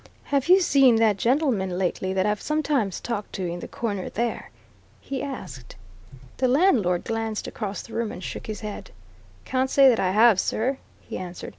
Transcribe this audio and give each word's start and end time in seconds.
"Have 0.23 0.49
you 0.49 0.61
seen 0.61 0.95
that 0.95 1.17
gentleman 1.17 1.77
lately 1.77 2.11
that 2.11 2.25
I've 2.25 2.41
sometimes 2.41 2.99
talked 2.99 3.33
to 3.33 3.45
in 3.45 3.59
the 3.59 3.67
corner 3.67 4.09
there?" 4.09 4.49
he 4.99 5.21
asked. 5.21 5.75
The 6.37 6.47
landlord 6.47 7.03
glanced 7.03 7.45
across 7.45 7.83
the 7.83 7.93
room 7.93 8.11
and 8.11 8.23
shook 8.23 8.47
his 8.47 8.61
head. 8.61 8.89
"Can't 9.45 9.69
say 9.69 9.87
that 9.89 9.99
I 9.99 10.09
have, 10.09 10.39
sir," 10.39 10.79
he 11.03 11.19
answered. 11.19 11.49